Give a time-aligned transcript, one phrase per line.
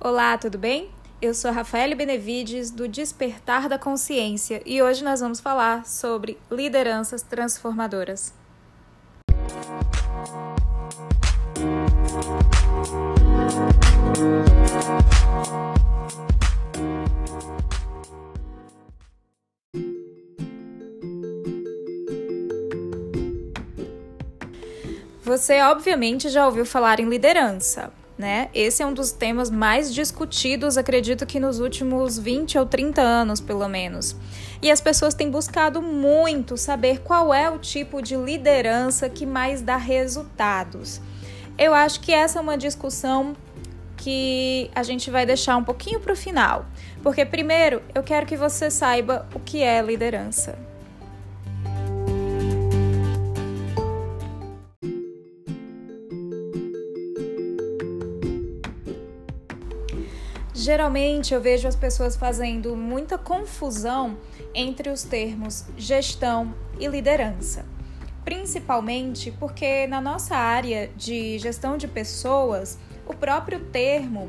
[0.00, 0.92] Olá, tudo bem?
[1.20, 7.20] Eu sou Rafael Benevides do Despertar da Consciência e hoje nós vamos falar sobre lideranças
[7.20, 8.32] transformadoras.
[25.24, 28.48] Você obviamente já ouviu falar em liderança, né?
[28.52, 33.40] Esse é um dos temas mais discutidos, acredito que nos últimos 20 ou 30 anos,
[33.40, 34.16] pelo menos.
[34.60, 39.62] E as pessoas têm buscado muito saber qual é o tipo de liderança que mais
[39.62, 41.00] dá resultados.
[41.56, 43.36] Eu acho que essa é uma discussão
[43.96, 46.66] que a gente vai deixar um pouquinho para o final,
[47.02, 50.67] porque primeiro eu quero que você saiba o que é liderança.
[60.68, 64.18] Geralmente eu vejo as pessoas fazendo muita confusão
[64.54, 67.64] entre os termos gestão e liderança.
[68.22, 74.28] Principalmente porque na nossa área de gestão de pessoas, o próprio termo,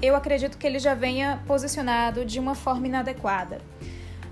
[0.00, 3.60] eu acredito que ele já venha posicionado de uma forma inadequada.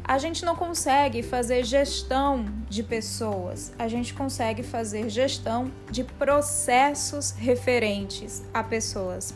[0.02, 7.32] A gente não consegue fazer gestão de pessoas, a gente consegue fazer gestão de processos
[7.32, 9.34] referentes a pessoas.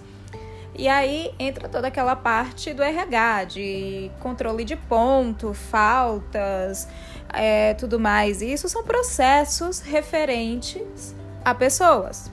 [0.78, 6.86] E aí entra toda aquela parte do RH, de controle de ponto, faltas,
[7.32, 8.42] é, tudo mais.
[8.42, 12.30] E isso são processos referentes a pessoas.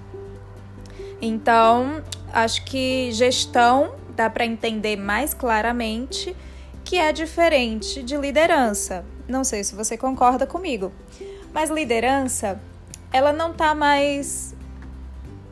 [1.21, 6.35] Então, acho que gestão dá para entender mais claramente
[6.83, 9.05] que é diferente de liderança.
[9.25, 10.91] Não sei se você concorda comigo,
[11.53, 12.59] mas liderança,
[13.11, 14.52] ela não está mais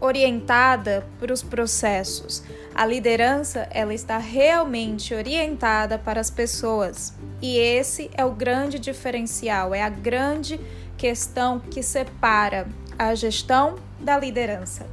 [0.02, 2.44] orientada para os processos.
[2.74, 7.14] A liderança, ela está realmente orientada para as pessoas.
[7.42, 10.60] E esse é o grande diferencial, é a grande
[10.98, 12.68] questão que separa
[12.98, 14.86] a gestão da liderança.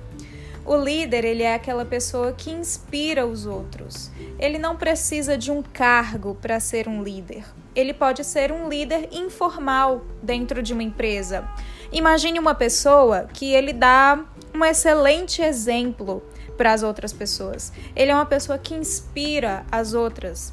[0.64, 4.10] O líder, ele é aquela pessoa que inspira os outros.
[4.38, 7.42] Ele não precisa de um cargo para ser um líder.
[7.74, 11.48] Ele pode ser um líder informal dentro de uma empresa.
[11.90, 14.22] Imagine uma pessoa que ele dá
[14.58, 16.22] um excelente exemplo
[16.56, 17.72] para as outras pessoas.
[17.94, 20.52] Ele é uma pessoa que inspira as outras.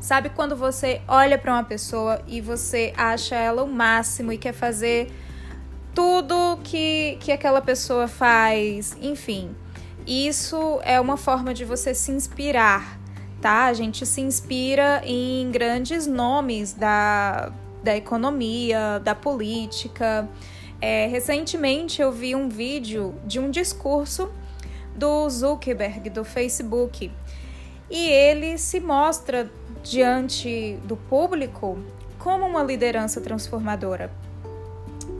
[0.00, 4.52] Sabe quando você olha para uma pessoa e você acha ela o máximo e quer
[4.52, 5.12] fazer
[5.92, 9.50] tudo que, que aquela pessoa faz, enfim.
[10.06, 12.98] Isso é uma forma de você se inspirar,
[13.42, 13.64] tá?
[13.64, 17.52] A gente se inspira em grandes nomes da,
[17.82, 20.28] da economia, da política.
[20.80, 24.30] É, recentemente eu vi um vídeo de um discurso
[24.94, 27.10] do Zuckerberg, do Facebook,
[27.90, 29.50] e ele se mostra
[29.82, 31.78] diante do público
[32.18, 34.10] como uma liderança transformadora.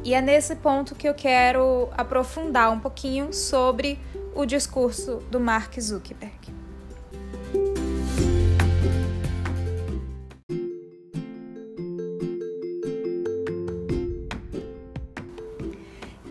[0.05, 3.99] E é nesse ponto que eu quero aprofundar um pouquinho sobre
[4.35, 6.58] o discurso do Mark Zuckerberg.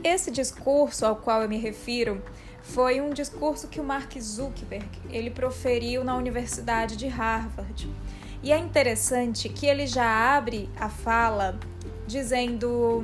[0.08, 2.24] Esse discurso ao qual eu me refiro
[2.62, 7.94] foi um discurso que o Mark Zuckerberg ele proferiu na Universidade de Harvard.
[8.42, 11.60] E é interessante que ele já abre a fala
[12.08, 13.04] dizendo: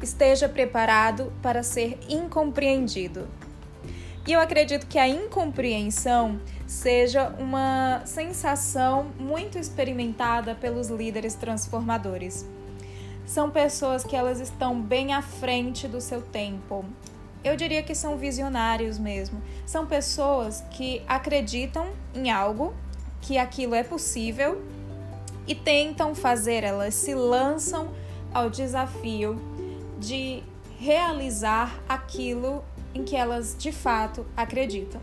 [0.00, 3.26] esteja preparado para ser incompreendido.
[4.28, 12.48] E eu acredito que a incompreensão seja uma sensação muito experimentada pelos líderes transformadores
[13.30, 16.84] são pessoas que elas estão bem à frente do seu tempo.
[17.44, 19.40] Eu diria que são visionários mesmo.
[19.64, 22.74] São pessoas que acreditam em algo,
[23.20, 24.60] que aquilo é possível
[25.46, 27.92] e tentam fazer, elas se lançam
[28.34, 29.40] ao desafio
[29.96, 30.42] de
[30.80, 35.00] realizar aquilo em que elas de fato acreditam.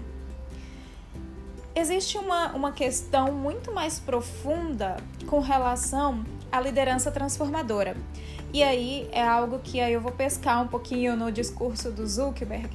[1.74, 4.98] Existe uma, uma questão muito mais profunda
[5.28, 7.96] com relação à liderança transformadora.
[8.54, 12.70] E aí é algo que aí eu vou pescar um pouquinho no discurso do Zuckerberg,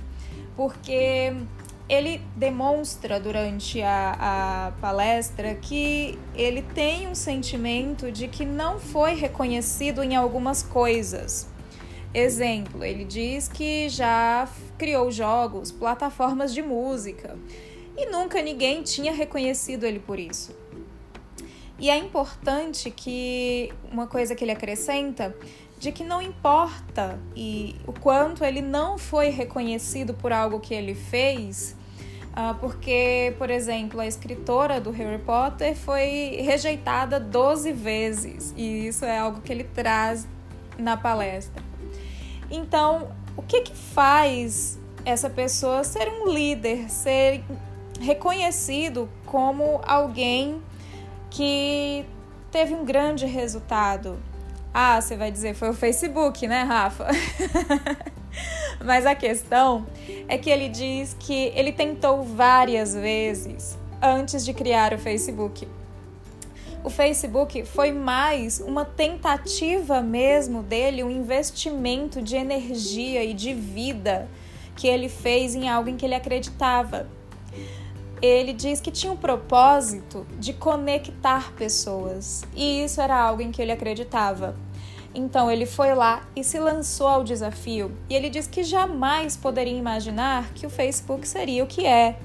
[0.55, 1.33] porque
[1.89, 9.15] ele demonstra durante a, a, palestra que ele tem um sentimento de que não foi
[9.15, 11.49] reconhecido em algumas coisas.
[12.15, 14.49] Exemplo, ele diz que já
[14.79, 17.37] criou jogos, plataformas de música
[17.97, 20.62] e nunca ninguém tinha reconhecido ele por isso.
[21.83, 25.35] E é importante que uma coisa que ele acrescenta
[25.81, 30.95] de que não importa e o quanto ele não foi reconhecido por algo que ele
[30.95, 31.77] fez,
[32.33, 39.05] Uh, porque, por exemplo, a escritora do Harry Potter foi rejeitada 12 vezes, e isso
[39.05, 40.27] é algo que ele traz
[40.79, 41.63] na palestra.
[42.51, 47.45] Então, o que, que faz essa pessoa ser um líder, ser
[48.01, 50.63] reconhecido como alguém
[51.33, 52.05] que
[52.51, 54.19] teve um grande resultado?
[54.73, 57.09] Ah, você vai dizer, foi o Facebook, né, Rafa?
[58.85, 59.87] Mas a questão
[60.29, 65.67] é que ele diz que ele tentou várias vezes antes de criar o Facebook.
[66.85, 74.29] O Facebook foi mais uma tentativa mesmo dele, um investimento de energia e de vida
[74.77, 77.07] que ele fez em algo em que ele acreditava.
[78.23, 83.51] Ele diz que tinha o um propósito de conectar pessoas, e isso era algo em
[83.51, 84.55] que ele acreditava.
[85.13, 89.77] Então ele foi lá e se lançou ao desafio, e ele diz que jamais poderia
[89.77, 92.17] imaginar que o Facebook seria o que é.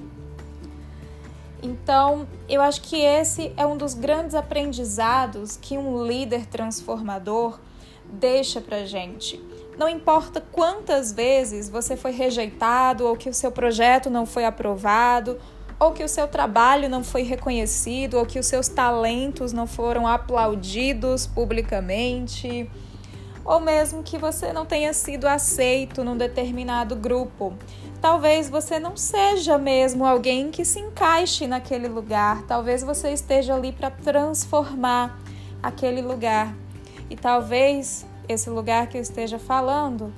[1.64, 7.60] Então, eu acho que esse é um dos grandes aprendizados que um líder transformador
[8.06, 9.44] deixa pra gente.
[9.78, 15.40] Não importa quantas vezes você foi rejeitado, ou que o seu projeto não foi aprovado,
[15.80, 20.08] ou que o seu trabalho não foi reconhecido, ou que os seus talentos não foram
[20.08, 22.70] aplaudidos publicamente,
[23.46, 27.54] ou mesmo que você não tenha sido aceito num determinado grupo.
[28.02, 33.72] Talvez você não seja mesmo alguém que se encaixe naquele lugar, talvez você esteja ali
[33.72, 35.20] para transformar
[35.62, 36.54] aquele lugar.
[37.10, 40.14] E talvez esse lugar que eu esteja falando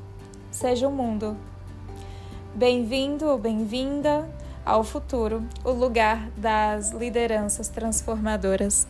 [0.50, 1.38] seja o mundo.
[2.56, 4.28] Bem-vindo ou bem-vinda
[4.70, 8.88] ao futuro, o lugar das lideranças transformadoras.